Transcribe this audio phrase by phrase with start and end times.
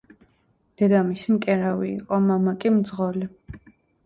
[0.81, 3.29] დედამისი მკერავი იყო, მამა კი მძღოლი.